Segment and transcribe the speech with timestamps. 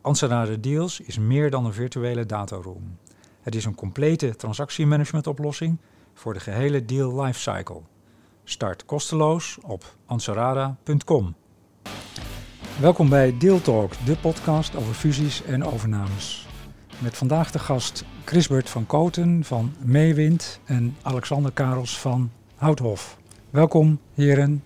[0.00, 2.98] Anserada Deals is meer dan een virtuele dataroom.
[3.40, 5.78] Het is een complete transactiemanagementoplossing
[6.14, 7.80] voor de gehele deal lifecycle.
[8.44, 11.34] Start kosteloos op anserada.com.
[12.80, 16.46] Welkom bij Deal Talk, de podcast over fusies en overnames.
[16.98, 23.18] Met vandaag de gast Chrisbert van Koten van Meewind en Alexander Karels van Houthof.
[23.50, 24.64] Welkom heren.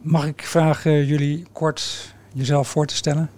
[0.00, 3.30] Mag ik vragen jullie kort jezelf voor te stellen?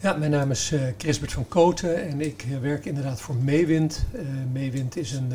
[0.00, 4.04] Ja, mijn naam is uh, Chrisbert van Koten en ik uh, werk inderdaad voor Meewind.
[4.14, 4.20] Uh,
[4.52, 5.32] Meewind is een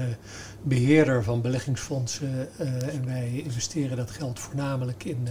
[0.61, 2.49] beheerder van beleggingsfondsen
[2.91, 5.27] en wij investeren dat geld voornamelijk in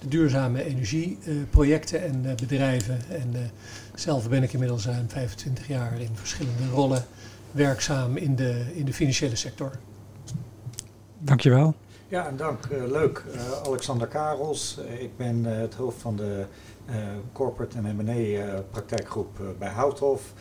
[0.00, 2.98] de duurzame energieprojecten en bedrijven.
[3.08, 3.50] En
[3.94, 7.04] zelf ben ik inmiddels ruim 25 jaar in verschillende rollen
[7.50, 9.72] werkzaam in de, in de financiële sector.
[11.18, 11.74] Dankjewel.
[12.12, 12.68] Ja, en dank.
[12.88, 13.24] leuk.
[13.66, 14.78] Alexander Karels.
[14.98, 16.46] ik ben het hoofd van de eh,
[17.32, 20.32] corporate en M&A eh, praktijkgroep eh, bij Houthof.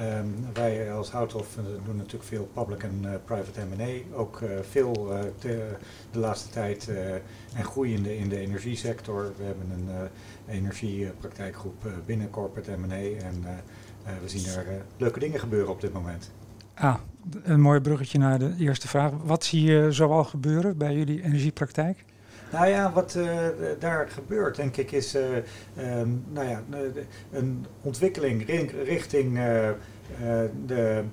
[0.00, 4.16] Um, wij als Houthof doen natuurlijk veel public en private M&A.
[4.16, 4.92] Ook veel
[5.40, 5.76] de,
[6.10, 6.90] de, laatste tijd
[7.54, 9.32] en groeiende in de energiesector.
[9.36, 10.08] We hebben een
[10.46, 13.44] energiepraktijkgroep binnen corporate M&A en
[14.22, 16.30] we zien er leuke dingen gebeuren op dit moment.
[16.74, 16.94] Ah,
[17.42, 19.12] een mooi bruggetje naar de eerste vraag.
[19.24, 22.04] Wat zie je zoal gebeuren bij jullie energiepraktijk?
[22.52, 25.22] Nou ja, wat uh, daar gebeurt, denk ik, is uh,
[25.98, 26.62] um, nou ja,
[27.32, 28.46] een ontwikkeling
[28.84, 29.70] richting uh,
[30.66, 31.04] de,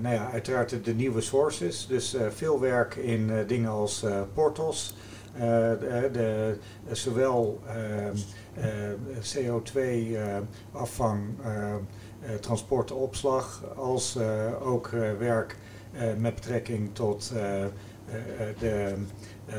[0.00, 1.86] nou ja, uiteraard de, nieuwe sources.
[1.86, 4.96] Dus veel werk in dingen als portals.
[5.38, 6.56] de, de,
[6.92, 8.16] zowel ehm,
[9.20, 11.20] CO2-afvang,
[12.40, 14.18] transport, opslag, als
[14.60, 15.56] ook werk
[16.18, 17.32] met betrekking tot
[18.58, 18.94] de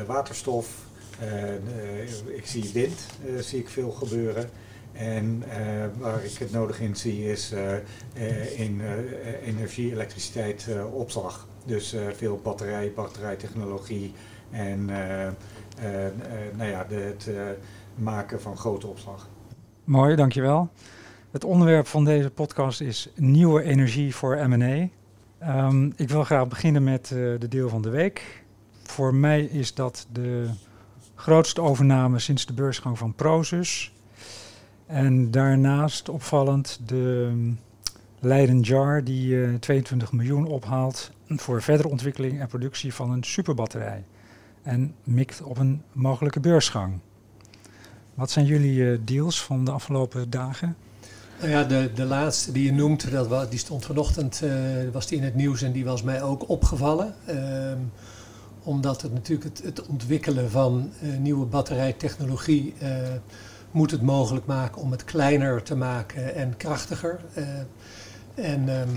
[0.05, 0.87] waterstof.
[1.19, 4.49] Eh, eh, ik zie wind, eh, zie ik veel gebeuren.
[4.91, 5.43] En
[5.97, 7.53] waar ik het nodig in zie is
[8.55, 8.81] in
[9.43, 11.47] energie, elektriciteit, opslag.
[11.65, 14.13] Dus veel batterij, batterijtechnologie
[14.51, 14.85] en
[16.55, 17.29] nou ja, het
[17.95, 19.29] maken van grote opslag.
[19.83, 20.69] Mooi, dankjewel.
[21.31, 24.87] Het onderwerp van deze podcast is nieuwe energie voor M&A.
[25.67, 28.43] Um, ik wil graag beginnen met de deel van de week.
[28.83, 30.49] Voor mij is dat de
[31.19, 33.93] grootste overname sinds de beursgang van Prozus.
[34.85, 37.31] En daarnaast opvallend de
[38.19, 43.23] Leiden Jar, die uh, eh, 22 miljoen ophaalt voor verdere ontwikkeling en productie van een
[43.23, 44.03] superbatterij.
[44.63, 46.99] En mikt op een mogelijke beursgang.
[48.13, 50.75] Wat zijn jullie uh, deals van de afgelopen dagen?
[51.39, 54.51] Nou ja, de, de laatste die je noemt, dat was, die stond vanochtend uh,
[54.91, 57.15] was in het nieuws en die was mij ook opgevallen.
[57.25, 57.77] Ehm,
[58.69, 62.89] omdat het natuurlijk het, het ontwikkelen van uh, nieuwe batterijtechnologie uh,
[63.71, 67.19] moet het mogelijk maken om het kleiner te maken en krachtiger.
[67.37, 67.47] Uh,
[68.45, 68.89] en um,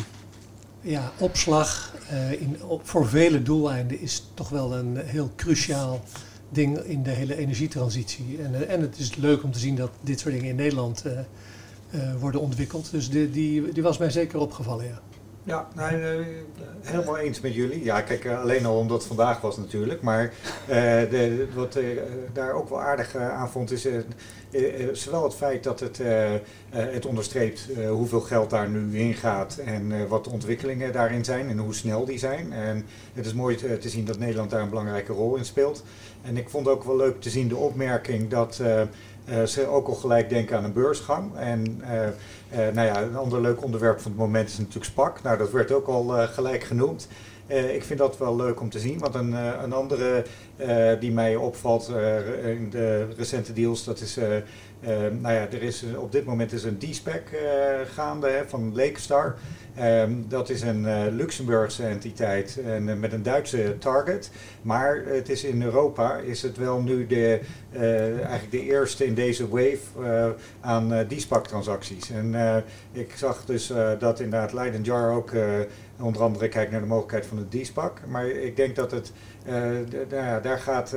[0.81, 1.95] ja, opslag
[2.39, 6.01] in, op, voor vele doeleinden is toch wel een heel cruciaal
[6.49, 8.39] ding in de hele energietransitie.
[8.43, 11.05] En, en het is leuk om te zien dat dit soort dingen in Nederland
[12.21, 12.91] worden ontwikkeld.
[12.91, 15.01] Dus die, die, die was mij zeker opgevallen, ja.
[15.45, 16.25] Ja, nou,
[16.81, 17.85] helemaal eens met jullie.
[17.85, 20.03] Ja, kijk, eh, alleen al omdat het vandaag was natuurlijk.
[20.03, 20.77] Maar uh,
[21.11, 22.01] de, wat uh,
[22.33, 23.87] daar ook wel aardig aan vond is
[24.93, 26.01] zowel het feit dat het,
[26.71, 31.59] het onderstreept hoeveel geld daar nu in gaat en wat de ontwikkelingen daarin zijn en
[31.59, 32.53] hoe snel die zijn.
[32.53, 35.85] En het is mooi te, te, zien dat Nederland daar een belangrijke rol in speelt.
[36.23, 38.63] En ik vond ook wel leuk te zien de opmerking dat
[39.29, 41.37] uh, ze ook al gelijk denken aan een beursgang.
[41.37, 42.03] En uh,
[42.67, 45.23] uh, nou ja, een ander leuk onderwerp van het moment is natuurlijk SPAC.
[45.23, 47.09] Nou, dat werd ook al gelijk genoemd.
[47.53, 49.33] Ik vind dat wel leuk om te zien, want een,
[49.63, 50.25] een andere
[51.01, 51.89] die mij opvalt
[52.45, 54.19] in de recente deals, dat is,
[55.21, 57.23] nou ja, er is op dit moment is een D-spec
[57.95, 59.35] gaande hè, van Lakestar.
[59.81, 64.31] Um, dat is een Luxemburgse entiteit en, met een Duitse target.
[64.63, 67.41] Maar het is in Europa is het wel nu de,
[67.73, 72.11] uh, eigenlijk de eerste in deze wave aan uh, transacties.
[72.11, 72.35] En
[72.93, 75.31] ik zag dus dat inderdaad Leiden Jar ook
[76.03, 78.01] onder andere kijkt naar de mogelijkheid van de DSPAC.
[78.09, 79.13] Maar ik denk dat het,
[80.11, 80.97] nou daar gaat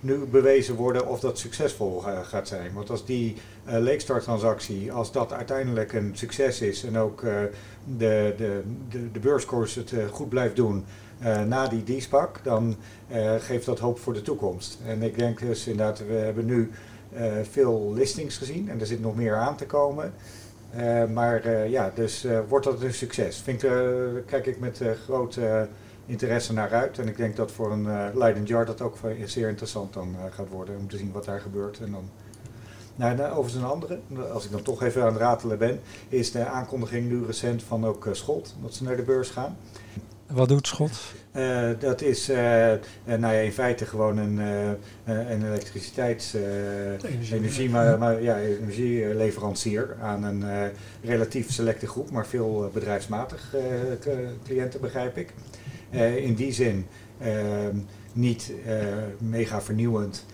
[0.00, 2.72] nu bewezen worden of dat succesvol gaat zijn.
[2.72, 7.50] Want als die Lakestar-transactie, als dat uiteindelijk een succes is en ook de,
[8.36, 10.84] de, de, de beurskoers het goed blijft doen
[11.46, 12.76] na die DSPAC, dan
[13.38, 14.78] geeft dat hoop voor de toekomst.
[14.86, 16.70] En ik denk dus inderdaad, we hebben nu
[17.50, 20.12] veel listings gezien en er zit nog meer aan te komen.
[20.76, 23.38] Uh, maar uh, ja, dus uh, wordt dat een succes?
[23.38, 23.60] Vind,
[24.26, 25.68] kijk ik met grote
[26.06, 26.98] interesse naar uit.
[26.98, 30.76] En ik denk dat voor een Leiden Jar dat ook zeer interessant dan gaat worden
[30.76, 31.78] om te zien wat daar gebeurt.
[31.78, 32.10] En dan,
[32.96, 33.98] nou, nou, overigens een andere,
[34.32, 37.86] als ik dan toch even aan het ratelen ben, is de aankondiging nu recent van
[37.86, 39.56] ook Scholt, dat ze naar de beurs gaan.
[40.28, 40.90] Wat doet Schot?
[41.36, 42.36] Uh, dat is uh,
[43.04, 46.34] nou ja, in feite gewoon een, uh, een elektriciteits,
[47.32, 50.70] energie, maar, maar, ja, energieleverancier aan een
[51.02, 53.54] relatief selecte groep, maar veel bedrijfsmatig
[54.44, 55.32] cliënten begrijp ik.
[56.16, 56.86] in die zin
[58.12, 58.52] niet
[59.18, 60.24] mega vernieuwend.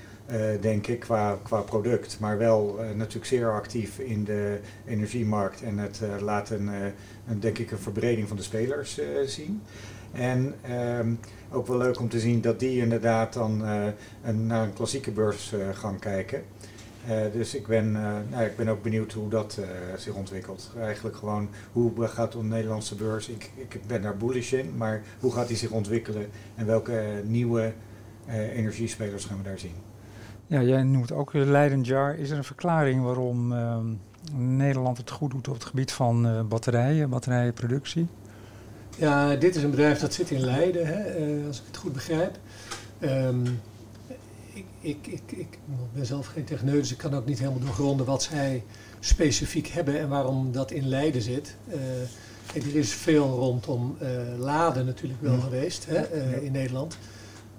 [0.60, 6.00] Denk ik, qua, qua product, maar wel natuurlijk zeer actief in de energiemarkt en het
[6.20, 6.68] laten
[7.26, 9.62] een, denk ik, een verbreding van de spelers zien.
[10.12, 11.12] En ehm,
[11.50, 13.62] ook wel leuk om te zien dat die inderdaad dan
[14.22, 16.42] een, naar een klassieke beurs gaan kijken.
[17.32, 17.92] Dus ik ben,
[18.30, 19.58] nou, ik ben ook benieuwd hoe dat
[19.96, 20.72] zich ontwikkelt.
[20.78, 25.32] Eigenlijk gewoon hoe gaat de Nederlandse beurs, ik, ik ben daar bullish in, maar hoe
[25.32, 27.72] gaat die zich ontwikkelen en welke nieuwe
[28.54, 29.93] energiespelers gaan we daar zien?
[30.46, 32.18] Ja, jij noemt ook Leiden Jar.
[32.18, 33.86] Is er een verklaring waarom ehm,
[34.32, 38.06] Nederland het goed doet op het gebied van batterijen, batterijenproductie?
[38.98, 41.92] Ja, dit is een bedrijf dat zit in Leiden, hè, uh, als ik het goed
[41.92, 42.38] begrijp.
[43.00, 43.60] Um,
[44.52, 45.58] ik, ik, ik, ik,
[45.92, 48.64] ben zelf geen techneut, dus ik kan ook niet helemaal doorgronden wat zij
[49.00, 51.56] specifiek hebben en waarom dat in Leiden zit.
[52.54, 53.96] Er is veel rondom
[54.38, 56.98] laden natuurlijk wel geweest hè, in Nederland.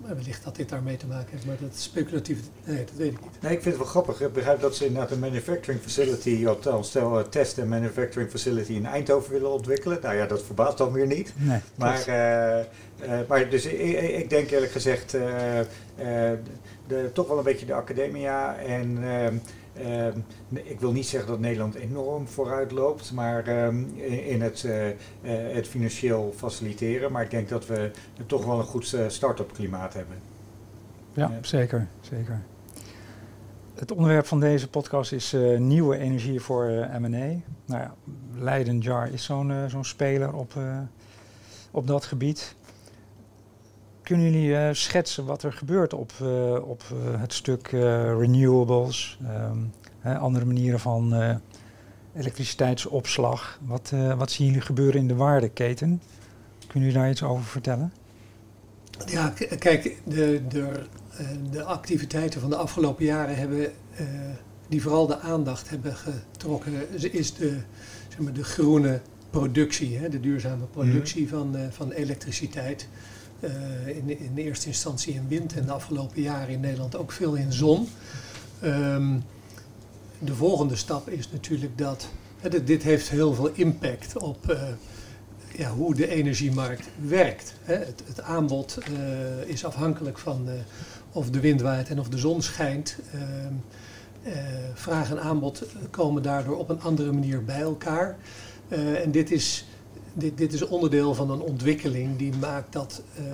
[0.05, 3.11] Maar wellicht dat dit daarmee te maken heeft, maar dat is speculatief, nee, dat weet
[3.11, 3.41] ik niet.
[3.41, 4.21] Nee, ik vind het wel grappig.
[4.21, 8.73] Ik begrijp dat ze inderdaad een manufacturing facility, althans stel een test en manufacturing facility
[8.73, 9.99] in Eindhoven willen ontwikkelen.
[10.01, 11.33] Nou ja, dat verbaast dan weer niet.
[11.35, 12.59] Nee, maar, uh,
[13.07, 15.21] uh, maar dus ik, ik, denk eerlijk gezegd, uh,
[16.87, 19.35] de, toch wel een beetje de academia en Ehm,
[20.53, 24.87] ik wil niet zeggen dat Nederland enorm vooruit loopt, maar ehm, in het, uh,
[25.53, 27.11] het financieel faciliteren.
[27.11, 27.91] Maar ik denk dat we
[28.25, 30.17] toch wel een goed uh, start-up klimaat hebben.
[31.13, 32.41] Ja, zeker, zeker.
[33.73, 36.65] Het onderwerp van deze podcast is uh, nieuwe energie voor
[36.99, 37.07] M&A.
[37.65, 37.95] Nou ja,
[38.33, 40.53] Leiden Jar is zo'n zo'n speler op,
[41.71, 42.55] op dat gebied.
[44.05, 47.67] Kunnen jullie uh, schetsen wat er gebeurt op, uh, op uh, het stuk
[48.17, 49.19] renewables,
[49.51, 51.13] um, hè, andere manieren van
[52.15, 53.59] elektriciteitsopslag?
[53.61, 56.01] Wat, wat zien jullie gebeuren in de waardeketen?
[56.67, 57.93] Kunnen jullie daar iets over vertellen?
[59.05, 60.71] Ja, kijk, de, de,
[61.51, 63.71] de activiteiten van de afgelopen jaren hebben,
[64.67, 66.73] die vooral de aandacht hebben getrokken,
[67.13, 67.57] is de,
[68.09, 71.27] zeg maar, de groene productie, hè, de duurzame productie mm.
[71.27, 72.87] van, van elektriciteit.
[73.45, 77.35] Uh, in, in eerste instantie in wind en de afgelopen jaren in Nederland ook veel
[77.35, 77.87] in zon.
[78.63, 79.23] Um,
[80.19, 82.07] de volgende stap is natuurlijk dat,
[82.63, 84.61] dit heeft heel veel impact op uh,
[85.55, 87.53] ja, hoe de energiemarkt werkt.
[87.63, 90.47] Het, het, aanbod uh, is afhankelijk van
[91.11, 92.97] of de wind waait en of de zon schijnt.
[93.13, 93.53] Ehm,
[94.73, 98.17] vraag en aanbod komen daardoor op een andere manier bij elkaar.
[99.03, 99.65] en dit is
[100.15, 103.25] dit, dit is onderdeel van een ontwikkeling die maakt dat uh,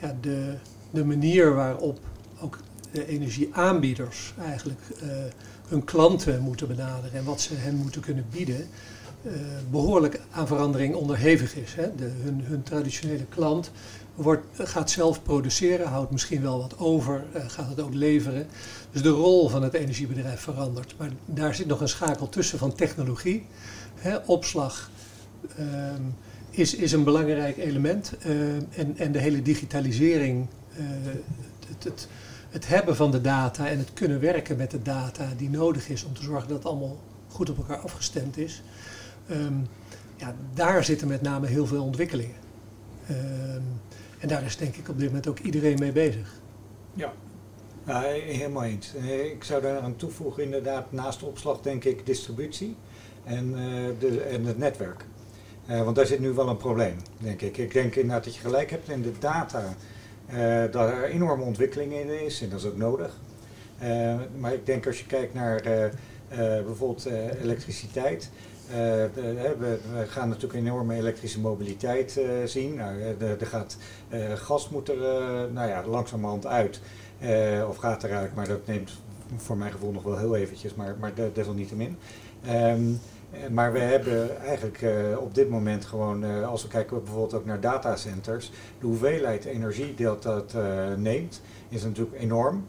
[0.00, 0.54] ja, de,
[0.90, 1.98] de manier waarop
[2.40, 2.58] ook
[2.90, 5.10] de energieaanbieders eigenlijk uh,
[5.68, 8.68] hun klanten moeten benaderen en wat ze hen moeten kunnen bieden,
[9.22, 9.32] uh,
[9.70, 11.74] behoorlijk aan verandering onderhevig is.
[11.74, 11.94] Hè.
[11.94, 13.70] De, hun, hun traditionele klant
[14.14, 18.46] wordt, gaat zelf produceren, houdt misschien wel wat over, gaat het ook leveren.
[18.90, 20.94] Dus de rol van het energiebedrijf verandert.
[20.98, 23.46] Maar daar zit nog een schakel tussen van technologie,
[23.94, 24.90] hè, opslag,
[25.56, 26.02] Ehm,
[26.50, 28.12] is, is een belangrijk element.
[28.18, 30.46] Ehm, en, en de hele digitalisering,
[30.76, 30.84] eh,
[31.66, 32.08] het, het,
[32.50, 36.04] het, hebben van de data en het kunnen werken met de data die nodig is
[36.04, 36.98] om te zorgen dat het allemaal
[37.28, 38.62] goed op elkaar afgestemd is.
[39.28, 39.54] Ehm,
[40.16, 42.42] ja, daar zitten met name heel veel ontwikkelingen.
[44.18, 46.40] en daar is denk ik op dit moment ook iedereen mee bezig.
[46.94, 47.12] Ja,
[47.86, 48.94] helemaal eens.
[48.94, 52.76] Eh, ik zou daar aan toevoegen inderdaad naast opslag denk ik distributie
[53.24, 55.04] en, uh, de, en het netwerk.
[55.70, 57.56] Uh, want daar zit nu wel een probleem, denk ik.
[57.56, 59.74] Ik denk inderdaad dat je gelijk hebt in de data,
[60.30, 63.16] uh, dat er enorme ontwikkeling in is en dat is ook nodig.
[63.82, 65.62] Uh, maar ik denk als je kijkt naar
[66.64, 67.06] bijvoorbeeld
[67.42, 68.30] elektriciteit,
[68.68, 72.74] we, we, gaan natuurlijk enorme elektrische mobiliteit zien.
[72.74, 73.76] Nou, er gaat,
[74.34, 74.98] gas moet er
[75.52, 76.80] nou ja, langzamerhand uit.
[77.68, 78.90] of gaat eruit, maar dat neemt
[79.36, 81.96] voor mijn gevoel nog wel heel eventjes, maar, maar desalniettemin.
[82.48, 83.00] Um,
[83.50, 87.44] maar we hebben eigenlijk uh, op dit moment gewoon, uh, als we kijken bijvoorbeeld ook
[87.44, 88.50] naar datacenters,
[88.80, 92.66] de hoeveelheid energie die dat uh, neemt, is natuurlijk enorm.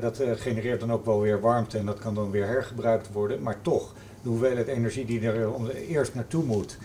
[0.00, 3.42] dat genereert dan ook wel weer warmte en dat kan dan weer hergebruikt worden.
[3.42, 6.78] Maar toch, de hoeveelheid energie die er eerst naartoe moet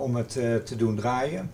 [0.00, 0.30] om het
[0.64, 1.50] te doen draaien,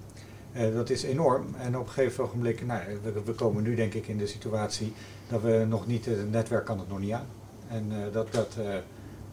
[0.74, 1.54] dat is enorm.
[1.58, 4.92] En op een gegeven ogenblik, nou, we, we, komen nu denk ik in de situatie
[5.28, 7.26] dat we nog niet, het netwerk kan het nog niet aan.
[7.68, 8.56] En dat, dat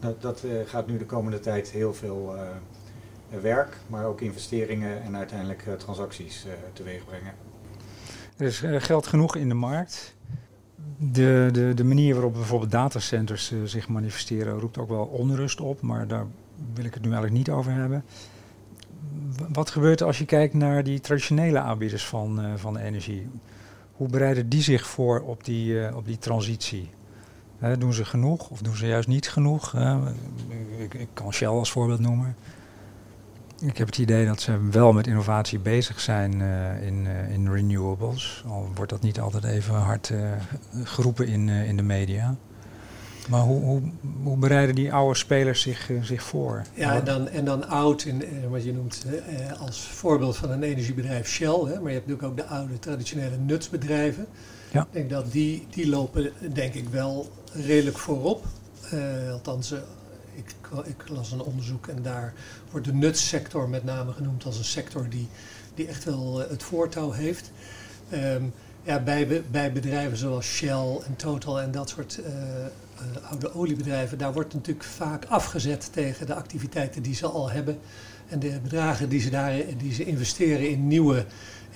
[0.00, 2.42] dat, dat eh, gaat nu de komende tijd heel veel eh,
[3.40, 7.32] werk, maar ook investeringen en uiteindelijk eh, transacties teweeg brengen.
[8.36, 10.16] Er is geld genoeg in de markt.
[10.96, 16.06] De, de, de manier waarop bijvoorbeeld datacenters zich manifesteren roept ook wel onrust op, maar
[16.06, 16.26] daar
[16.74, 18.04] wil ik het nu eigenlijk niet over hebben.
[19.52, 23.28] Wat gebeurt er als je kijkt naar die traditionele aanbieders van, van energie?
[23.92, 26.90] Hoe bereiden die zich voor op die, op die transitie?
[27.78, 29.74] Doen ze genoeg of doen ze juist niet genoeg?
[30.78, 32.36] ik, ik, kan Shell als voorbeeld noemen.
[33.60, 37.52] Ik heb het idee dat ze wel met innovatie bezig zijn uh, in, uh, in
[37.52, 38.44] renewables.
[38.48, 40.18] Al wordt dat niet altijd even hard uh,
[40.84, 42.36] geroepen in, in de media.
[43.28, 43.82] Maar hoe, hoe,
[44.22, 46.62] hoe, bereiden die oude spelers zich, zich voor?
[46.74, 49.06] Ja, en dan, en dan oud, in, wat je noemt
[49.60, 51.60] als voorbeeld van een energiebedrijf Shell.
[51.64, 54.26] Hè, maar je hebt natuurlijk ook de oude traditionele nutsbedrijven.
[54.72, 54.82] Ja.
[54.82, 58.44] Ik denk dat die, die lopen denk ik wel redelijk voorop.
[58.94, 59.78] Uh, althans, uh,
[60.34, 62.34] ik, ik, las een onderzoek en daar
[62.70, 65.28] wordt de nutssector met name genoemd als een sector die,
[65.74, 67.50] die echt wel uh, het voortouw heeft.
[68.12, 72.20] Um, ja, bij, bij bedrijven zoals Shell en Total en dat soort
[73.30, 77.78] oude oliebedrijven, daar wordt natuurlijk vaak afgezet tegen de activiteiten die ze al hebben.
[78.28, 81.24] En de bedragen die ze, daar, die ze investeren in nieuwe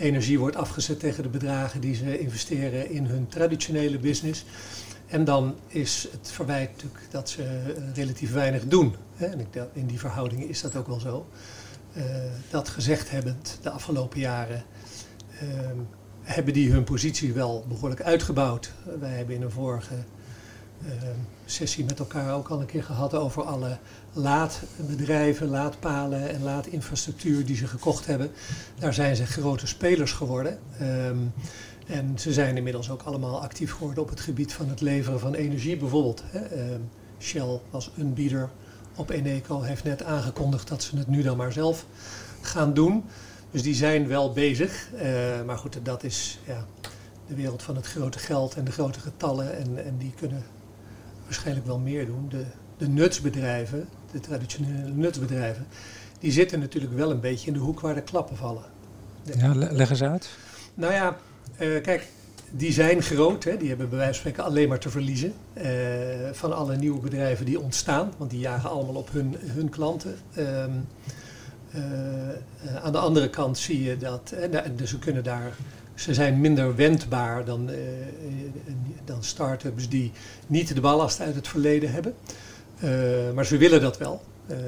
[0.03, 4.45] energie wordt afgezet tegen de bedragen die ze investeren in hun traditionele business.
[5.07, 8.95] En dan is het verwijt natuurlijk dat ze eh, relatief weinig doen.
[9.17, 11.27] En in die verhoudingen is dat ook wel zo.
[11.97, 12.05] Uh,
[12.51, 14.65] dat gezegd hebbend, de afgelopen jaren
[15.43, 15.49] uh,
[16.23, 18.73] hebben die hun positie wel behoorlijk uitgebouwd.
[19.01, 19.95] Wij hebben in een vorige
[21.45, 23.79] sessie met elkaar ook al een keer gehad over alle
[24.13, 28.31] laadbedrijven, laadpalen en laadinfrastructuur die ze gekocht hebben.
[28.79, 30.59] Daar zijn ze grote spelers geworden.
[30.83, 31.33] Um,
[31.87, 35.35] en ze zijn inmiddels ook allemaal actief geworden op het gebied van het leveren van
[35.35, 35.77] energie.
[35.77, 36.75] Bijvoorbeeld, hè, uh,
[37.19, 38.51] Shell was een bieder
[38.95, 41.87] op Eneco, heeft net aangekondigd dat ze het nu dan maar zelf
[42.41, 43.05] gaan doen.
[43.51, 44.89] Dus die zijn wel bezig.
[44.95, 45.01] Uh,
[45.47, 46.65] maar goed, dat is ja,
[47.27, 49.57] de wereld van het grote geld en de grote getallen.
[49.57, 50.43] En, en die kunnen
[51.33, 52.27] waarschijnlijk wel meer doen.
[52.29, 52.45] De,
[52.77, 55.67] de nutsbedrijven, de traditionele nutsbedrijven,
[56.19, 58.65] die zitten natuurlijk wel een beetje in de hoek waar de klappen vallen.
[59.37, 60.29] Ja, leg eens uit.
[60.75, 61.17] Nou ja,
[61.61, 62.09] uh, kijk,
[62.51, 63.45] die zijn groot.
[63.45, 63.57] Hè?
[63.57, 65.65] Die hebben bij wijze van spreken alleen maar te verliezen uh,
[66.33, 68.13] van alle nieuwe bedrijven die ontstaan.
[68.17, 70.17] Want die jagen allemaal op hun, hun klanten.
[70.39, 70.87] Um,
[71.75, 74.35] uh, aan de andere kant zie je dat,
[74.77, 75.57] dus ze kunnen daar,
[75.95, 77.71] ze zijn minder wendbaar dan,
[79.05, 80.13] dan start-ups die
[80.47, 82.15] niet de ballast uit het verleden hebben.
[83.35, 84.23] maar ze willen dat wel.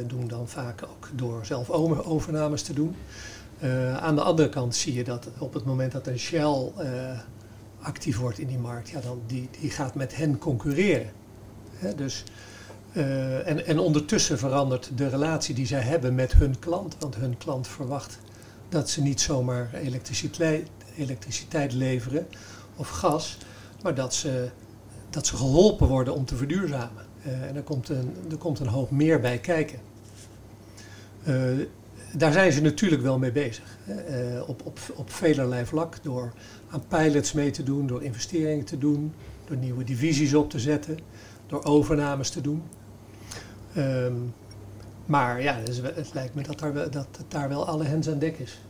[0.07, 2.97] doen dan vaak ook door zelf overnames te doen.
[3.63, 7.19] Uh, aan de andere kant zie je dat op het moment dat een Shell uh,
[7.81, 11.11] actief wordt in die markt, ja, dan die, die gaat met hen concurreren.
[11.75, 12.25] Hè, dus,
[12.93, 17.37] uh, en, en ondertussen verandert de relatie die zij hebben met hun klant, want hun
[17.37, 18.19] klant verwacht
[18.69, 22.27] dat ze niet zomaar elektriciteit, elektriciteit leveren
[22.77, 23.39] of gas,
[23.83, 24.49] maar dat ze,
[25.11, 27.05] dat ze geholpen worden om te verduurzamen.
[27.23, 29.79] en er komt, een, er komt een hoop meer bij kijken
[32.17, 33.79] daar zijn ze natuurlijk wel mee bezig.
[33.89, 36.03] Uh, op, op, op velerlei vlak.
[36.03, 36.33] Door
[36.71, 39.13] aan pilots mee te doen, door investeringen te doen,
[39.45, 40.99] door nieuwe divisies op te zetten,
[41.47, 42.63] door overnames te doen.
[43.77, 44.35] Um,
[45.07, 48.19] maar ja, dus het lijkt me dat, daar, dat het daar wel alle hens aan
[48.19, 48.61] dek is.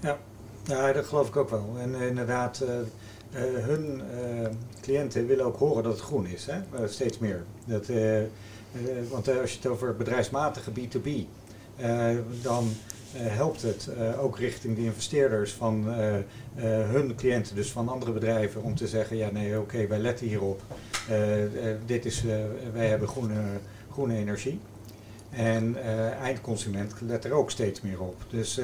[0.00, 0.18] Ja,
[0.66, 1.74] ja dat geloof ik ook wel.
[1.80, 4.02] En uh, inderdaad, uh, hun
[4.80, 6.88] cliënten willen ook horen dat het groen is, hè?
[6.88, 7.44] steeds meer.
[7.64, 7.86] Dat,
[9.10, 11.08] want als je het over bedrijfsmatige B2B
[11.80, 12.08] uh,
[12.42, 12.68] dan
[13.12, 13.88] helpt het
[14.20, 15.84] ook richting de investeerders van
[16.64, 20.62] hun cliënten, dus van andere bedrijven, om te zeggen, ja nee, oké, wij letten hierop.
[21.86, 22.24] dit is,
[22.72, 23.42] wij hebben groene,
[23.92, 24.60] groene energie.
[25.30, 25.76] En
[26.20, 28.16] eindconsument let er ook steeds meer op.
[28.30, 28.60] Dus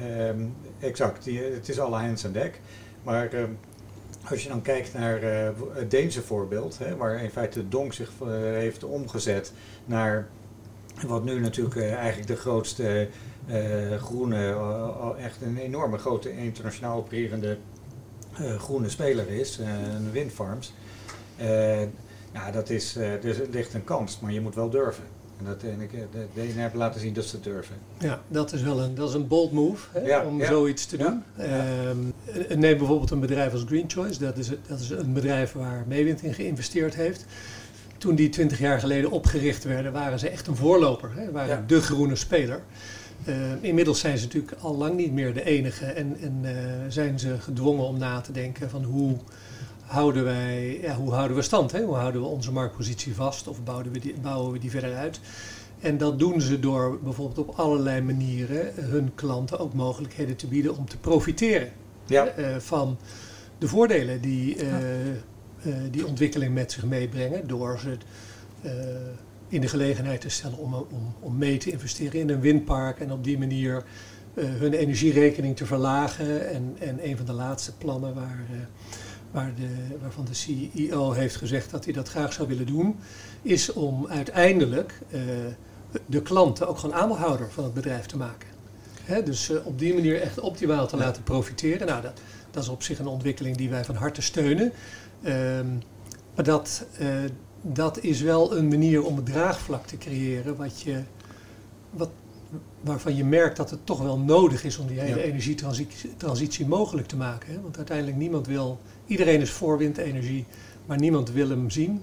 [0.00, 2.60] um, exact, die, het is alle hands aan dek.
[3.02, 3.50] Maar ehm,
[4.30, 5.22] als je dan kijkt naar
[5.72, 8.10] het Deense voorbeeld, hè, waar in feite de Donk zich
[8.52, 9.52] heeft omgezet
[9.84, 10.28] naar
[11.06, 13.08] wat nu natuurlijk uh, eigenlijk de grootste
[13.48, 17.58] uh, groene, uh, echt een enorme grote internationaal opererende
[18.58, 19.60] groene speler is,
[20.12, 20.74] windfarms.
[22.32, 25.04] ja, dat is, er ligt een kans, maar je moet wel durven.
[25.38, 25.68] En dat, de,
[26.34, 27.76] ene hebben laten zien dat ze durven.
[27.98, 31.22] Ja, dat is wel een, dat is een bold move hè, om zoiets te doen.
[31.40, 32.12] Um,
[32.58, 34.18] neem bijvoorbeeld een bedrijf als Green Choice.
[34.18, 37.24] Dat is, dat is een bedrijf waar Meewind in geïnvesteerd heeft.
[37.98, 41.10] Toen die twintig jaar geleden opgericht werden, waren ze echt een voorloper.
[41.14, 42.62] Hè, waren de groene speler.
[43.28, 46.50] Uh, inmiddels zijn ze natuurlijk al lang niet meer de enige en, en uh,
[46.88, 49.16] zijn ze gedwongen om na te denken van hoe
[49.88, 51.72] houden wij, ja, hoe houden we stand?
[51.72, 51.82] Hè?
[51.82, 55.20] Hoe houden we onze marktpositie vast of bouwen we, die, bouwen we die verder uit?
[55.80, 60.76] En dat doen ze door bijvoorbeeld op allerlei manieren hun klanten ook mogelijkheden te bieden
[60.76, 61.70] om te profiteren
[62.06, 62.38] ja.
[62.38, 62.98] uh, van
[63.58, 67.46] de voordelen die uh, uh, die ontwikkeling met zich meebrengen.
[67.46, 67.96] Door ze
[69.48, 73.12] in de gelegenheid te stellen om, om, om mee te investeren in een windpark en
[73.12, 73.84] op die manier
[74.34, 76.48] hun energierekening te verlagen.
[76.48, 78.46] En, en een van de laatste plannen waar
[79.30, 82.96] waar de, waarvan de CEO heeft gezegd dat hij dat graag zou willen doen,
[83.42, 85.20] is om uiteindelijk uh,
[86.06, 88.48] de klanten ook gewoon aandeelhouder van het bedrijf te maken.
[89.02, 91.86] Hè, dus uh, op die manier echt optimaal te laten profiteren.
[91.86, 92.20] Nou, dat,
[92.50, 94.72] dat is op zich een ontwikkeling die wij van harte steunen.
[95.24, 95.82] Um,
[96.34, 97.08] maar dat, uh,
[97.62, 101.02] dat is wel een manier om het draagvlak te creëren wat je,
[101.90, 102.10] wat,
[102.80, 105.22] waarvan je merkt dat het toch wel nodig is om die hele ja.
[105.22, 107.52] energietransitie mogelijk te maken.
[107.52, 107.60] Hè?
[107.60, 110.44] Want uiteindelijk niemand wil, iedereen is voor windenergie,
[110.86, 112.00] maar niemand wil hem zien.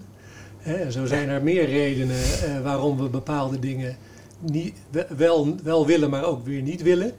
[0.58, 0.92] Hè?
[0.92, 3.98] Zo zijn er meer redenen uh, waarom we bepaalde dingen
[4.40, 4.75] niet,
[5.18, 7.12] wel, wel willen, maar ook weer niet willen.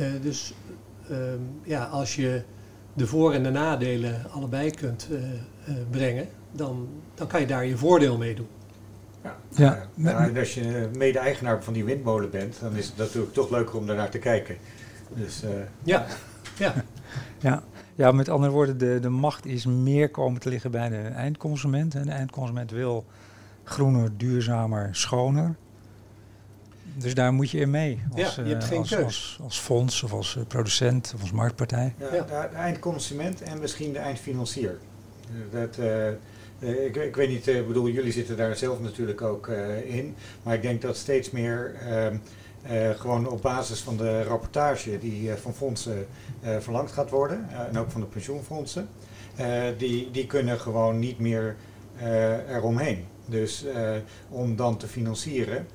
[0.00, 0.54] Uh, dus
[1.10, 1.16] uh,
[1.64, 2.42] ja, als je
[2.94, 5.18] de voor- en de nadelen allebei kunt uh,
[5.90, 8.48] brengen, dan, dan kan je daar je voordeel mee doen.
[9.22, 9.86] Ja, ja.
[9.94, 13.86] Maar als je mede-eigenaar van die windmolen bent, dan is het natuurlijk toch leuker om
[13.86, 14.56] daarnaar te kijken.
[15.14, 15.50] Dus, uh,
[15.82, 16.06] ja.
[16.58, 16.74] ja.
[17.38, 17.62] ja.
[17.94, 21.94] Ja, met andere woorden, de, de macht is meer komen te liggen bij de eindconsument.
[21.94, 23.04] En de eindconsument wil
[23.64, 25.56] groener, duurzamer, schoner.
[26.94, 28.02] Dus daar moet je in mee.
[28.12, 29.04] Als, ja, je hebt geen als, keus.
[29.04, 31.94] Als, als, fonds of als producent of als marktpartij.
[31.98, 32.22] Ja, ja.
[32.22, 34.78] De, eindconsument en misschien de eindfinancier.
[35.50, 36.08] Dat, uh,
[36.60, 39.96] uh, ik, ik, weet niet, ik uh, bedoel, jullie zitten daar zelf natuurlijk ook uh,
[39.96, 40.14] in.
[40.42, 42.16] Maar ik denk dat steeds meer ehm,
[42.96, 46.06] gewoon op basis van de rapportage die van fondsen
[46.58, 47.48] verlangd gaat worden.
[47.70, 48.88] en ook van de pensioenfondsen.
[49.76, 51.56] die, die kunnen gewoon niet meer
[52.48, 53.04] eromheen.
[53.26, 53.64] Dus
[54.28, 55.66] om dan te financieren,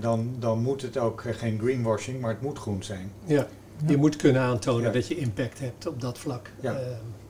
[0.00, 3.12] dan, dan moet het ook geen greenwashing, maar het moet groen zijn.
[3.24, 3.46] Ja,
[3.86, 4.90] je moet kunnen aantonen ja.
[4.92, 6.50] dat je impact hebt op dat vlak.
[6.60, 6.80] Ja.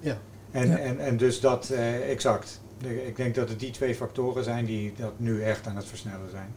[0.00, 0.18] ja.
[0.50, 0.76] En, ja.
[0.76, 1.70] en, en dus dat
[2.08, 2.60] exact.
[2.86, 6.30] Ik denk dat het die twee factoren zijn die dat nu echt aan het versnellen
[6.30, 6.54] zijn.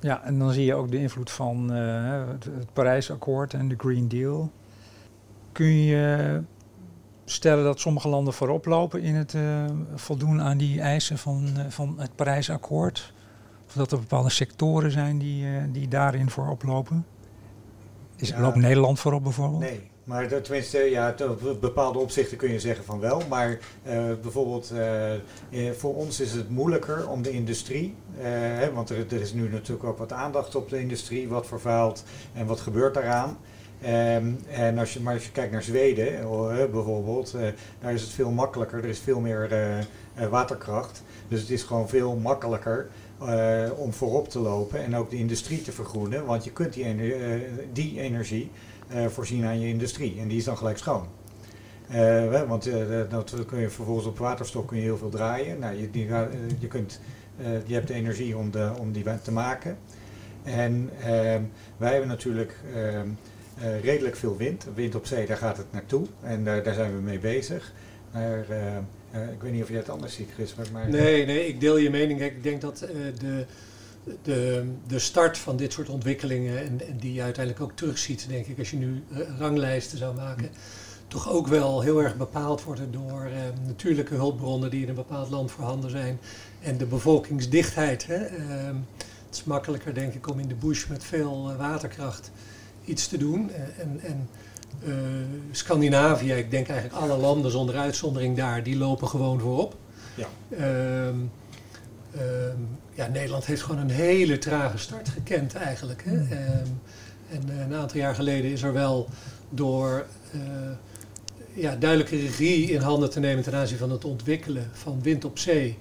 [0.00, 3.74] Ja, en dan zie je ook de invloed van uh, het, het Parijsakkoord en de
[3.78, 4.52] Green Deal.
[5.52, 6.42] Kun je
[7.24, 11.64] stellen dat sommige landen voorop lopen in het uh, voldoen aan die eisen van, uh,
[11.68, 13.12] van het Parijsakkoord?
[13.66, 17.06] Of dat er bepaalde sectoren zijn die, die daarin voorop lopen?
[18.16, 19.60] Is, ja, loopt Nederland voorop bijvoorbeeld?
[19.60, 23.22] Nee, maar dat, tenminste, ja, op bepaalde opzichten kun je zeggen van wel.
[23.28, 24.72] Maar uh, bijvoorbeeld
[25.50, 29.48] uh, voor ons is het moeilijker om de industrie, hè, want er, er, is nu
[29.48, 33.38] natuurlijk ook wat aandacht op de industrie, wat vervuilt en wat gebeurt daaraan.
[33.84, 36.12] Um, en als je, maar als je kijkt naar Zweden
[36.70, 37.36] bijvoorbeeld,
[37.80, 38.78] daar is het veel makkelijker.
[38.78, 39.48] Er is veel meer
[40.30, 41.02] waterkracht.
[41.28, 42.88] Dus het is gewoon veel makkelijker
[43.76, 46.24] om voorop te lopen en ook de industrie te vergroenen.
[46.24, 46.96] Want je kunt die,
[47.72, 48.50] die energie
[49.08, 50.20] voorzien aan je industrie.
[50.20, 51.06] En die is dan gelijk schoon.
[51.92, 55.58] Uh, want uh, dat kun je vervolgens op waterstof kun je heel veel draaien.
[55.58, 56.06] Nou, je, die,
[56.58, 57.00] je, kunt,
[57.66, 59.76] je hebt de energie om, de, om die te maken.
[60.42, 61.42] En ehm,
[61.76, 63.08] wij hebben natuurlijk ehm,
[63.82, 64.66] redelijk veel wind.
[64.74, 66.06] Wind op zee, daar gaat het naartoe.
[66.22, 67.72] En daar zijn we mee bezig.
[68.12, 68.38] Maar,
[69.32, 70.54] ik weet niet of jij het anders ziet, Chris.
[70.54, 72.20] Maar, nee, nee, ik deel je mening.
[72.20, 72.78] Ik denk dat
[73.18, 73.46] de
[74.22, 78.46] de, de start van dit soort ontwikkelingen, en, en, die je uiteindelijk ook terugziet, denk
[78.46, 79.04] ik, als je nu
[79.38, 80.50] ranglijsten zou maken,
[81.08, 85.30] toch ook wel heel erg bepaald worden door eh, natuurlijke hulpbronnen die in een bepaald
[85.30, 86.18] land voorhanden zijn
[86.60, 88.06] en de bevolkingsdichtheid.
[88.06, 88.30] Hè.
[88.30, 88.46] Uh,
[89.26, 92.30] het is makkelijker, denk ik, om in de bush met veel uh, waterkracht
[92.84, 93.50] iets te doen.
[93.78, 94.28] En, en
[95.50, 99.76] Scandinavië, ik denk eigenlijk alle landen zonder uitzondering daar, die lopen gewoon voorop.
[100.14, 100.26] Ja.
[102.16, 106.04] Um, ja, Nederland heeft gewoon een hele trage start gekend eigenlijk.
[106.04, 106.12] Hè?
[106.12, 106.80] Um,
[107.30, 109.08] en een aantal jaar geleden is er wel
[109.50, 110.40] door uh,
[111.54, 115.38] ja, duidelijke regie in handen te nemen ten aanzien van het ontwikkelen van wind op
[115.38, 115.78] zee,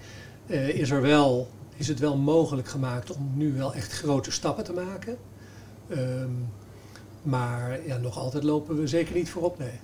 [0.48, 4.64] uh, is, er wel, is het wel mogelijk gemaakt om nu wel echt grote stappen
[4.64, 5.18] te maken.
[5.92, 6.50] Um,
[7.22, 9.80] maar ja, nog altijd lopen we zeker niet voorop, nee.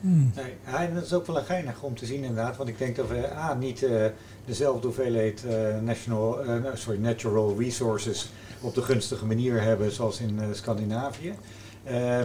[0.00, 0.32] Hmm.
[0.34, 2.56] Nee, dat is ook wel een geinig om te zien inderdaad.
[2.56, 4.04] Want ik denk dat we A, niet uh,
[4.44, 6.38] dezelfde hoeveelheid uh, national,
[6.74, 11.34] sorry, natural resources op de gunstige manier hebben zoals in Scandinavië.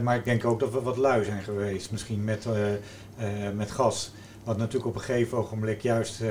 [0.03, 1.91] maar ik denk ook dat we wat lui zijn geweest.
[1.91, 2.47] Misschien met,
[3.55, 4.13] met gas.
[4.43, 6.21] Wat natuurlijk op een gegeven ogenblik juist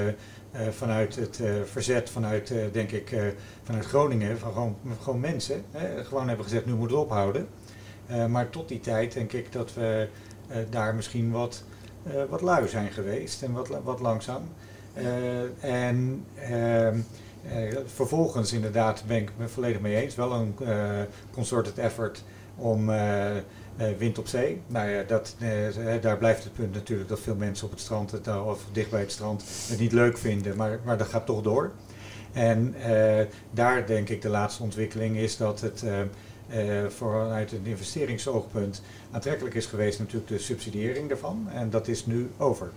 [0.70, 5.64] vanuit het verzet, vanuit denk ik, vanuit Groningen, van gewoon, gewoon mensen,
[6.04, 7.48] gewoon hebben gezegd nu moet het ophouden.
[8.28, 10.08] maar tot die tijd denk ik dat we
[10.70, 11.62] daar misschien wat,
[12.06, 14.42] uh, wat lui zijn geweest en wat, wat langzaam.
[14.96, 16.98] Uh, en ehm,
[17.86, 20.14] vervolgens inderdaad ben ik me volledig mee eens.
[20.14, 20.54] Wel een
[21.30, 22.24] concerted effort
[22.56, 22.90] om
[23.98, 24.60] wind op zee.
[24.66, 25.36] Nou ja, dat,
[26.00, 29.00] daar blijft het punt natuurlijk dat veel mensen op het strand het, of dicht bij
[29.00, 31.70] het strand het niet leuk vinden, maar, maar dat gaat toch door.
[32.32, 32.74] En
[33.50, 35.84] daar denk ik de laatste ontwikkeling is dat het
[36.88, 41.48] vanuit een investeringsoogpunt aantrekkelijk is geweest natuurlijk de subsidiëring daarvan.
[41.52, 42.70] En dat is nu over.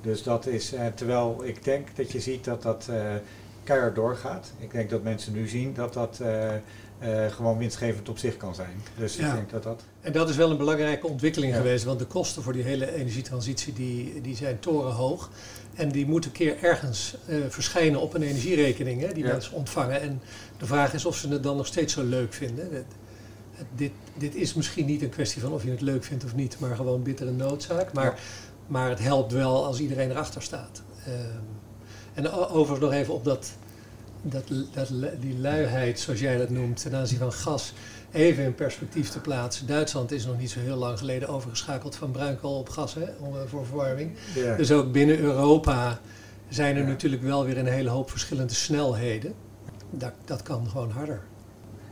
[0.00, 3.12] Dus dat is, uh, terwijl ik denk dat je ziet dat dat uh,
[3.64, 4.52] keihard doorgaat.
[4.58, 6.20] Ik denk dat mensen nu zien dat dat
[7.28, 8.82] gewoon winstgevend op zich kan zijn.
[8.96, 9.84] Dus ik denk dat dat...
[10.00, 13.72] En dat is wel een belangrijke ontwikkeling geweest, want de kosten voor die hele energietransitie
[13.72, 15.30] die, die zijn torenhoog.
[15.74, 17.16] En die moeten een keer ergens
[17.48, 20.00] verschijnen op een energierekening hè, die mensen ontvangen.
[20.00, 20.20] En
[20.58, 22.86] de vraag is of ze het dan nog steeds zo leuk vinden
[23.74, 26.58] dit, dit is misschien niet een kwestie van of je het leuk vindt of niet,
[26.58, 27.92] maar gewoon bittere noodzaak.
[27.92, 28.20] Maar,
[28.66, 30.82] maar het helpt wel als iedereen erachter staat.
[31.08, 31.62] Um,
[32.14, 33.52] en overigens nog even op dat,
[34.22, 34.88] dat, dat,
[35.20, 37.72] die luiheid, zoals jij dat noemt, ten aanzien van gas,
[38.12, 39.66] even in perspectief te plaatsen.
[39.66, 43.14] Duitsland is nog niet zo heel lang geleden overgeschakeld van bruinkool op gas hè, eh,
[43.46, 44.12] voor verwarming.
[44.56, 46.00] Dus ook binnen Europa
[46.48, 49.34] zijn er natuurlijk wel weer een hele hoop verschillende snelheden.
[49.90, 51.22] Dat, dat kan gewoon harder.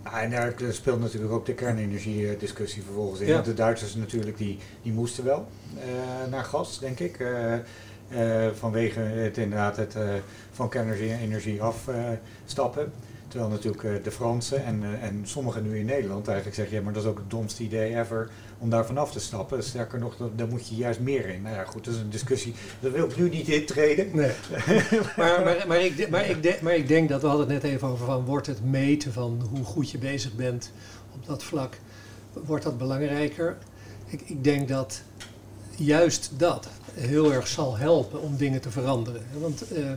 [0.03, 3.33] Ah, en daar speelt natuurlijk ook de kernenergie-discussie vervolgens in.
[3.33, 7.19] Want de Duitsers natuurlijk, die, die moesten wel uh, naar gas, denk ik.
[7.19, 7.55] Uh,
[8.13, 9.97] uh, vanwege het inderdaad het
[10.51, 12.93] van kernenergie afstappen.
[13.33, 16.83] Terwijl natuurlijk eh, de Fransen en, eh, en sommigen nu in Nederland eigenlijk zeggen, ja
[16.83, 19.63] maar dat is ook het domste idee ever om daar vanaf te stappen.
[19.63, 21.43] Sterker nog, daar moet je juist meer in.
[21.43, 24.17] Nou ja goed, dat is een discussie, daar wil ik nu niet intreden.
[24.17, 24.33] Nee.
[25.17, 27.89] maar, maar, maar, ik, maar, ik maar ik denk dat we hadden het net even
[27.89, 30.73] over van, wordt het meten van hoe goed je bezig bent
[31.15, 31.79] op dat vlak,
[32.33, 33.57] wordt dat belangrijker?
[34.07, 35.03] Ik, ik denk dat
[35.77, 39.23] juist dat heel erg zal helpen om dingen te veranderen.
[39.41, 39.65] Want...
[39.73, 39.91] Uh,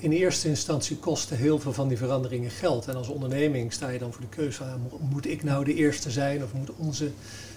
[0.00, 2.88] in eerste instantie kosten heel veel van die veranderingen geld.
[2.88, 6.10] En als onderneming sta je dan voor de keuze van, moet ik nou de eerste
[6.10, 7.10] zijn of moet onze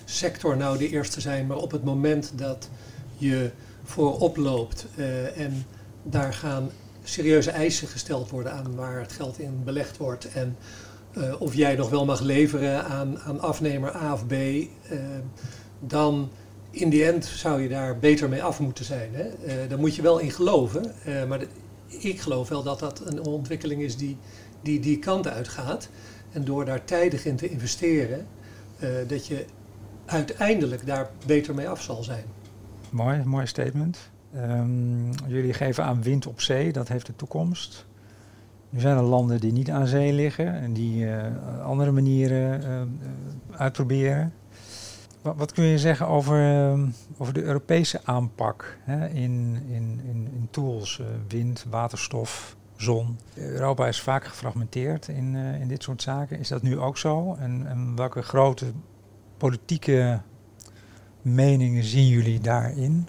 [0.06, 1.48] sector nou de eerste zijn?
[1.48, 2.70] Maar op het moment dat
[3.18, 3.52] je
[3.84, 5.66] voorop loopt uh, en
[6.04, 6.70] daar gaan
[7.04, 10.58] serieuze eisen gesteld worden aan waar het geld in belegd wordt en
[11.18, 14.68] uh, of jij nog wel mag leveren aan, aan afnemer A of B, uh,
[15.80, 16.30] dan
[16.70, 19.10] in die end zou je daar beter mee af moeten zijn.
[19.14, 19.68] Hè?
[19.68, 20.92] daar moet je wel in geloven,
[21.28, 21.40] maar
[22.00, 24.18] ik geloof wel dat dat een ontwikkeling is die
[24.64, 25.90] die, die kant uitgaat.
[26.32, 28.26] En door daar tijdig in te investeren,
[28.84, 29.46] uh, dat je
[30.06, 32.24] uiteindelijk daar beter mee af zal zijn.
[32.90, 34.12] Mooi, mooi statement.
[34.36, 37.86] Um, jullie geven aan wind op zee, dat heeft de toekomst.
[38.70, 41.24] Nu zijn er landen die niet aan zee liggen en die uh,
[41.64, 42.82] andere manieren uh,
[43.60, 44.34] uitproberen.
[45.24, 50.30] Wat, wat, kun je zeggen over, ehm, over de Europese aanpak hè, in, in, in,
[50.34, 53.18] in, tools, uh, wind, waterstof, zon?
[53.34, 56.40] Europa is vaak gefragmenteerd in, uh, in dit soort zaken.
[56.40, 57.36] Is dat nu ook zo?
[57.36, 58.72] En, en welke grote
[59.38, 60.22] politieke
[61.22, 63.08] meningen zien jullie daarin?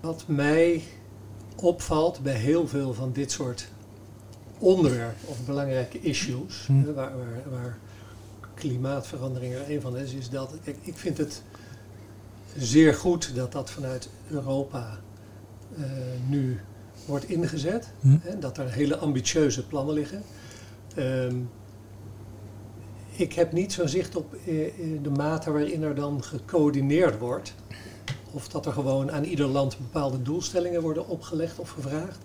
[0.00, 0.82] Wat mij
[1.56, 3.68] opvalt bij heel veel van dit soort
[4.58, 6.84] onderwerpen of belangrijke issues, hm.
[6.84, 7.78] waar, waar, waar
[8.54, 11.42] klimaatverandering er een van is, is dat ik, ik vind het
[12.56, 14.98] zeer goed dat dat vanuit Europa
[15.78, 15.84] uh,
[16.28, 16.60] nu
[17.06, 17.88] wordt ingezet.
[18.00, 18.16] Hm.
[18.20, 20.22] Hè, dat er hele ambitieuze plannen liggen.
[20.96, 21.50] Um,
[23.16, 27.54] ik heb niet zo'n zicht op uh, de mate waarin er dan gecoördineerd wordt.
[28.32, 32.18] Of dat er gewoon aan ieder land bepaalde doelstellingen worden opgelegd of gevraagd.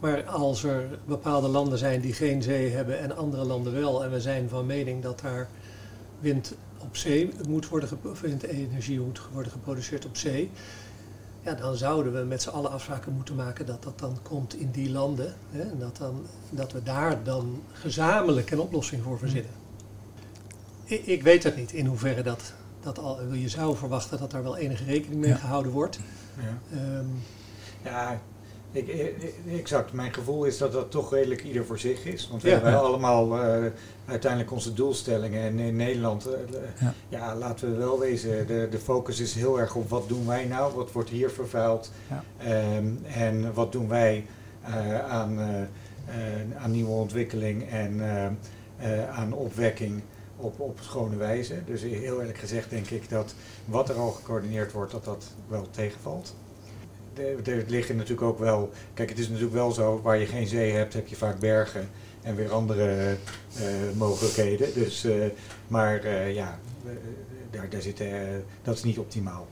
[0.00, 4.10] Maar als er bepaalde landen zijn die geen zee hebben en andere landen wel, en
[4.10, 5.48] we zijn van mening dat daar
[6.20, 6.54] wind
[6.86, 7.88] op zee moet worden,
[8.20, 10.50] windenergie moet worden geproduceerd op zee.
[11.42, 14.70] Ja, dan zouden we met z'n allen afspraken moeten maken dat dat dan komt in
[14.70, 15.34] die landen.
[15.50, 19.50] Hè, en dat, dan, dat we daar dan gezamenlijk een oplossing voor verzinnen.
[20.84, 23.32] Ik, ik weet het niet in hoeverre dat, dat al.
[23.32, 25.98] Je zou verwachten dat daar wel enige rekening mee gehouden wordt.
[26.36, 26.78] Ja.
[26.98, 27.22] Um,
[27.84, 28.20] ja
[28.76, 29.14] Ik,
[29.58, 29.92] exact.
[29.92, 32.28] Mijn gevoel is dat dat toch redelijk ieder voor zich is.
[32.30, 33.38] Want we hebben allemaal
[34.06, 35.42] uiteindelijk onze doelstellingen.
[35.42, 36.28] En in Nederland,
[36.80, 36.94] ja.
[37.08, 37.34] ja.
[37.34, 40.74] laten we wel wezen, de, de focus is heel erg op wat doen wij nou?
[40.74, 41.90] Wat wordt hier vervuild?
[42.38, 44.26] Ehm, en wat doen wij
[45.08, 45.40] aan,
[46.58, 48.00] aan nieuwe ontwikkeling en
[49.10, 50.02] aan opwekking?
[50.36, 51.64] op, op schone wijze.
[51.64, 53.34] Dus heel eerlijk gezegd denk ik dat
[53.64, 56.34] wat er al gecoördineerd wordt, dat dat wel tegenvalt.
[57.44, 60.72] Er liggen natuurlijk ook wel, kijk het is natuurlijk wel zo, waar je geen zee
[60.72, 61.88] hebt, heb je vaak bergen
[62.22, 63.16] en weer andere
[63.56, 64.74] uh, mogelijkheden.
[64.74, 65.24] Dus, uh,
[65.68, 66.58] maar ja,
[67.50, 68.02] daar, daar zit,
[68.62, 69.46] dat is niet optimaal,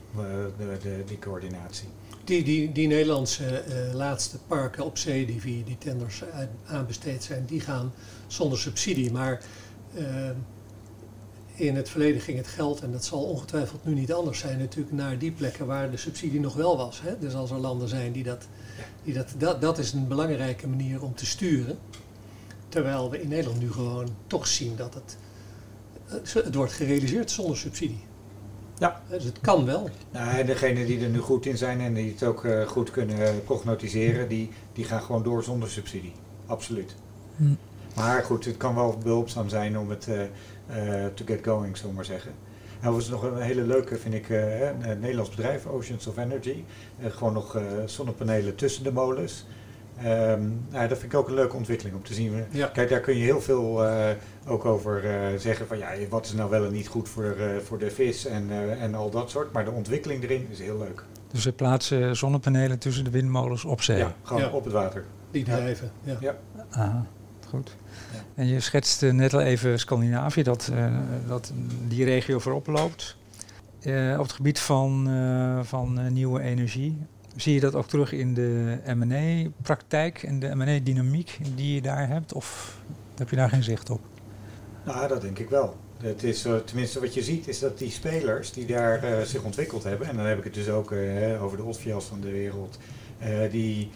[0.57, 1.87] de, de, die coördinatie.
[2.23, 6.23] Die, die, die Nederlandse laatste parken op zee die via die tenders
[6.65, 7.93] aanbesteed zijn, die gaan
[8.27, 9.11] zonder subsidie.
[9.11, 9.41] Maar
[11.55, 14.95] in het verleden ging het geld, en dat zal ongetwijfeld nu niet anders zijn, natuurlijk
[14.95, 17.01] naar die plekken waar de subsidie nog wel was.
[17.01, 17.19] Hè?
[17.19, 18.47] Dus als er landen zijn die dat,
[19.03, 21.77] die dat, dat, dat is een belangrijke manier om te sturen.
[22.69, 25.17] Terwijl we in Nederland nu gewoon toch zien dat het,
[26.45, 28.03] het wordt gerealiseerd zonder subsidie.
[28.77, 29.01] Ja.
[29.09, 29.89] Dus het kan wel.
[30.11, 32.91] Nou, en degenen die er nu goed in zijn en die het ook uh, goed
[32.91, 36.13] kunnen prognosticeren, die, die gaan gewoon door zonder subsidie.
[36.45, 36.95] Absoluut.
[37.35, 37.53] Hm.
[37.95, 40.21] Maar goed, het kan wel behulpzaam zijn om het uh,
[41.13, 42.31] to get going, zullen we maar zeggen.
[42.81, 46.63] En was nog een hele leuke, vind ik, uh, een Nederlands bedrijf, Oceans of Energy.
[46.99, 49.45] gewoon nog zonnepanelen tussen de molens.
[50.05, 52.45] Um, nou, dat vind ik ook een leuke ontwikkeling om te zien.
[52.49, 52.67] Ja.
[52.67, 53.85] Kijk, daar kun je heel veel
[54.47, 55.03] ook over
[55.37, 58.49] zeggen van ja, wat is nou wel en niet goed voor, voor de vis en,
[58.79, 59.51] en al dat soort.
[59.51, 61.03] Maar de ontwikkeling erin is heel leuk.
[61.31, 63.97] Dus we plaatsen zonnepanelen tussen de windmolens op zee?
[63.97, 65.03] Ja, gewoon op het water.
[65.31, 66.17] Die drijven, ja.
[66.19, 66.35] ja.
[66.69, 67.05] Aha,
[67.45, 67.75] goed.
[68.35, 71.51] En je schetste net al even Scandinavië, dat, uh, dat
[71.87, 73.15] die regio voorop loopt.
[73.81, 76.97] Uh, op het gebied van, uh, van nieuwe energie.
[77.35, 82.33] Zie je dat ook terug in de M&A-praktijk en de M&A-dynamiek die je daar hebt?
[82.33, 82.77] Of
[83.17, 83.99] heb je daar geen zicht op?
[84.85, 85.75] Nou, dat denk ik wel.
[85.97, 90.07] Het is, tenminste, wat je ziet is dat die spelers die daar zich ontwikkeld hebben,
[90.07, 90.93] en dan heb ik het dus ook
[91.41, 92.77] over de Otfias van de wereld,
[93.51, 93.89] die,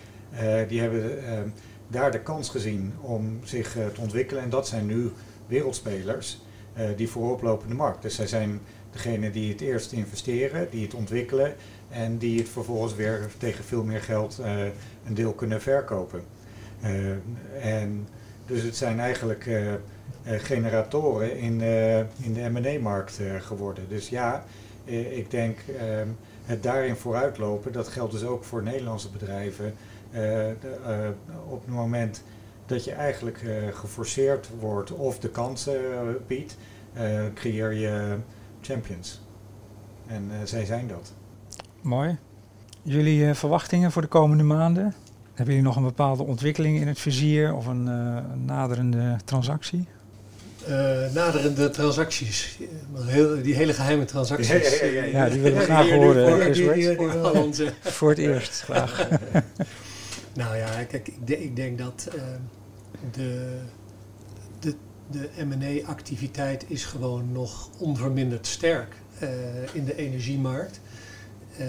[0.68, 1.54] die hebben
[1.90, 4.44] daar de kans gezien om zich uh, te ontwikkelen.
[4.44, 5.12] En dat zijn nu
[5.48, 6.42] wereldspelers
[6.78, 8.02] uh, die voorop lopen de markt.
[8.02, 8.60] Dus zij zijn
[8.92, 11.56] degene die het eerst investeren, die het ontwikkelen
[11.90, 14.64] en die het vervolgens weer tegen veel meer geld uh,
[15.08, 16.24] een deel kunnen verkopen.
[17.62, 18.08] en
[18.46, 19.50] dus het zijn eigenlijk
[20.26, 21.62] generatoren in,
[22.22, 23.84] in de M&A-markt geworden.
[23.90, 24.44] Dus ja,
[25.10, 25.60] ik denk
[26.46, 29.74] het daarin vooruitlopen, dat geldt dus ook voor Nederlandse bedrijven
[30.12, 30.56] eh, eh,
[31.50, 32.24] op het moment
[32.66, 35.78] dat je eigenlijk eh, geforceerd wordt of de kansen
[36.28, 36.58] biedt,
[37.34, 38.18] creëer je
[38.62, 39.22] champions.
[40.08, 41.14] En zij zijn dat.
[41.82, 42.18] Mooi.
[42.82, 44.94] Jullie verwachtingen voor de komende maanden?
[45.28, 47.84] Hebben jullie nog een bepaalde ontwikkeling in het vizier of een
[48.46, 49.88] naderende transactie?
[50.70, 52.60] Uh, naderende transacties.
[52.96, 54.80] Heel, die hele geheime transacties.
[54.80, 57.76] Ja, ja, ja, ja die willen we graag horen.
[57.82, 59.08] Voor het eerst, graag.
[60.40, 62.22] Nou ja, kijk, ik, ik denk dat uh,
[63.12, 63.58] de,
[64.60, 64.76] de,
[65.12, 69.30] de M&A-activiteit is gewoon nog onverminderd sterk uh,
[69.74, 70.80] in de energiemarkt.
[71.60, 71.66] Uh,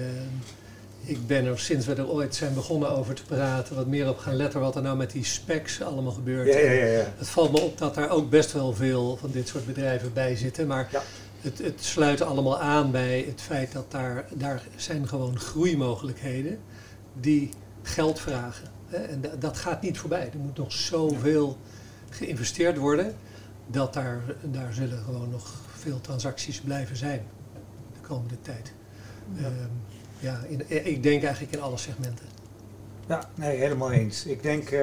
[1.05, 4.19] ik ben er sinds we er ooit zijn begonnen over te praten wat meer op
[4.19, 6.47] gaan letten wat er nou met die specs allemaal gebeurt.
[6.47, 9.49] Ja, ja, ja, het valt me op dat daar ook best wel veel van dit
[9.49, 10.67] soort bedrijven bij zitten.
[10.67, 10.89] Maar
[11.41, 16.59] het, het sluit allemaal aan bij het feit dat daar, daar zijn gewoon groeimogelijkheden
[17.21, 17.51] die
[17.83, 18.69] geld vragen.
[18.91, 20.31] En dat gaat niet voorbij.
[20.33, 21.59] Er moet nog zoveel
[22.11, 23.15] geïnvesteerd worden
[23.67, 27.23] dat daar, daar zullen gewoon nog veel transacties blijven zijn
[27.93, 28.73] de komende tijd.
[29.35, 29.71] Ja, um,
[30.19, 32.27] ja in, ik denk eigenlijk in alle segmenten.
[33.07, 34.27] Ja, nee, helemaal eens.
[34.27, 34.81] Ik denk uh,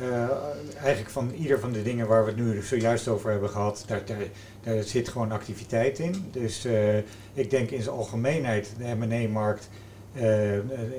[0.00, 0.28] uh,
[0.76, 4.04] eigenlijk van ieder van de dingen waar we het nu zojuist over hebben gehad, daar,
[4.04, 4.18] daar,
[4.62, 6.28] daar zit gewoon activiteit in.
[6.30, 6.96] Dus uh,
[7.32, 9.68] ik denk in zijn algemeenheid de M&A-markt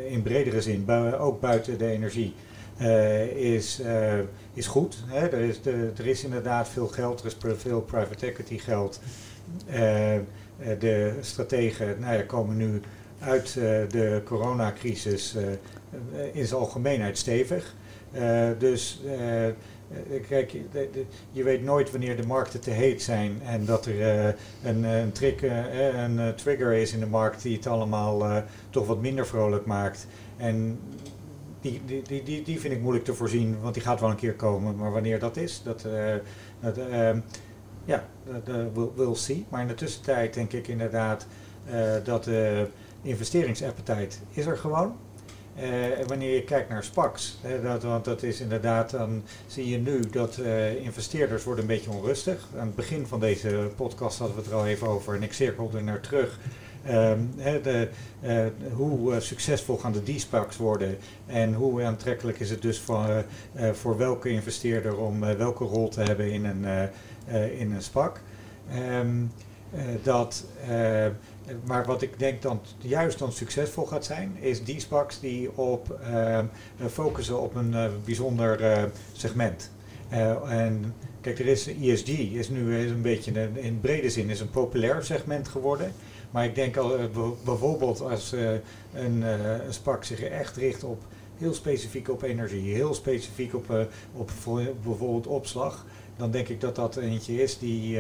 [0.08, 2.34] in bredere zin, ook buiten de energie,
[2.82, 4.13] uh, is, uh,
[4.54, 4.97] is goed.
[5.06, 5.28] Hè?
[5.28, 5.60] Er, is
[5.97, 8.99] er is inderdaad veel geld, er is veel private equity geld.
[10.80, 12.82] de strategen nou ja, komen nu
[13.19, 13.54] uit
[13.89, 15.36] de coronacrisis
[16.34, 17.75] in zijn algemeenheid stevig.
[18.58, 19.01] dus
[20.27, 20.51] kijk,
[21.31, 25.11] je weet nooit wanneer de markten te heet zijn en dat er uh, een, een,
[25.11, 30.07] trick, een trigger is in de markt die het allemaal toch wat minder vrolijk maakt.
[30.37, 30.79] En
[31.61, 34.35] die, die, die, die vind ik moeilijk te voorzien, want die gaat wel een keer
[34.35, 34.75] komen.
[34.75, 35.87] Maar wanneer dat is, dat,
[36.59, 37.19] dat ehm,
[37.85, 38.05] ja,
[38.45, 39.45] dat we'll, see.
[39.49, 41.27] Maar in de tussentijd denk ik inderdaad
[42.03, 42.67] dat de
[43.01, 44.95] investeringsappetijt is er gewoon.
[45.59, 49.99] Uh, wanneer je kijkt naar SPACs, dat, want dat is inderdaad, dan zie je nu
[50.11, 52.47] dat uh, investeerders worden een beetje onrustig.
[52.57, 55.33] Aan het begin van deze podcast hadden we het er al even over en ik
[55.33, 56.39] cirkelde naar terug.
[56.89, 57.89] Um, de,
[58.23, 62.83] uh, hoe succesvol gaan de D-SPACs worden en hoe aantrekkelijk is het dus
[63.73, 66.89] voor, welke investeerder om welke rol te hebben in een,
[67.59, 68.21] in een SPAC.
[68.99, 69.31] Um,
[70.03, 70.45] dat
[71.63, 75.99] maar wat ik denk dan juist dan succesvol gaat zijn, is die SPACs die op,
[76.10, 76.39] uh,
[76.89, 79.71] focussen op een uh, bijzonder segment.
[80.47, 84.39] en kijk, er is ESG is nu is een beetje een, in brede zin is
[84.39, 85.91] een populair segment geworden.
[86.31, 86.97] Maar ik denk al
[87.43, 88.31] bijvoorbeeld als
[88.93, 91.03] een, een SPAC zich echt richt op
[91.38, 94.31] heel specifiek op energie, heel specifiek op, op
[94.84, 95.86] bijvoorbeeld opslag,
[96.17, 97.99] dan denk ik dat dat eentje is die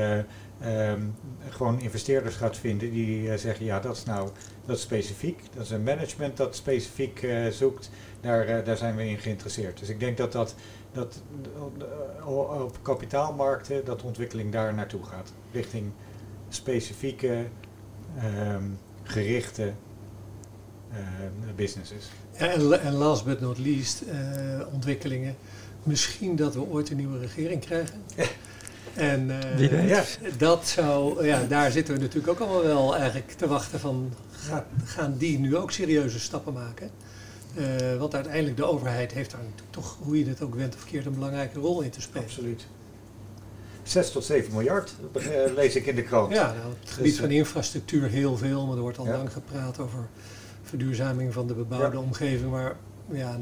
[0.63, 1.15] um,
[1.49, 4.29] gewoon investeerders gaat vinden die uh, zeggen, ja dat is nou
[4.65, 7.89] dat is specifiek, dat is een management dat specifiek uh, zoekt,
[8.21, 9.79] daar, uh, daar zijn we in geïnteresseerd.
[9.79, 10.55] Dus ik denk dat dat,
[10.91, 11.21] dat
[12.25, 15.91] op kapitaalmarkten, dat de ontwikkeling daar naartoe gaat, richting
[16.49, 17.45] specifieke,
[18.53, 19.73] um, gerichte
[21.55, 22.09] businesses.
[22.31, 24.03] En, en last but not least,
[24.73, 25.35] ontwikkelingen.
[25.83, 28.01] Misschien dat we ooit een nieuwe regering krijgen.
[28.95, 30.03] En uh, ja,
[30.37, 34.13] dat zou, ja, daar zitten we natuurlijk ook allemaal wel eigenlijk te wachten van,
[34.85, 36.89] gaan die nu ook serieuze stappen maken?
[37.57, 40.85] Uh, want uiteindelijk de overheid heeft daar natuurlijk toch, hoe je het ook went of
[40.85, 42.23] keert, een belangrijke rol in te spelen.
[42.23, 42.67] Absoluut.
[43.83, 44.93] 6 tot 7 miljard,
[45.55, 46.33] lees ik in de krant.
[46.33, 49.17] Ja, nou, op het gebied dus, van infrastructuur heel veel, maar er wordt al ja.
[49.17, 49.99] lang gepraat over
[50.63, 52.03] verduurzaming van de bebouwde ja.
[52.03, 52.51] omgeving.
[52.51, 52.75] Maar
[53.11, 53.39] ja,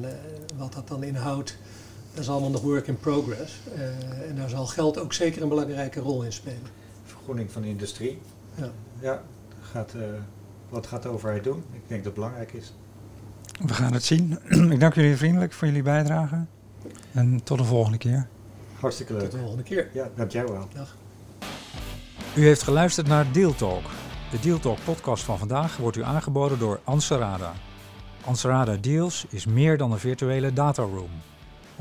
[0.58, 1.58] wat dat dan inhoudt,
[2.13, 3.60] dat is allemaal nog work in progress.
[3.76, 6.69] Uh, en daar zal geld ook zeker een belangrijke rol in spelen.
[7.04, 8.19] Vergroening van de industrie.
[8.56, 8.71] Ja.
[8.99, 9.21] ja
[9.62, 10.04] gaat, uh,
[10.69, 11.63] wat gaat de overheid doen?
[11.71, 12.73] Ik denk dat het belangrijk is.
[13.65, 14.39] We gaan het zien.
[14.73, 16.45] Ik dank jullie vriendelijk voor jullie bijdrage.
[17.12, 18.28] En tot de volgende keer.
[18.80, 19.21] Hartstikke leuk.
[19.21, 19.89] Tot de volgende keer.
[19.93, 20.67] Ja, dank jij wel.
[20.73, 20.95] Dag.
[22.36, 23.84] U heeft geluisterd naar Deal Talk.
[24.32, 27.54] De Deal Talk podcast van vandaag wordt u aangeboden door Anserada.
[28.26, 31.10] Anserada Deals is meer dan een virtuele dataroom.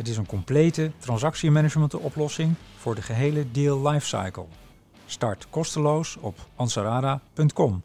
[0.03, 4.45] Het is een complete transactiemanagement oplossing voor de gehele deal lifecycle.
[5.07, 7.83] Start kosteloos op ansarada.com.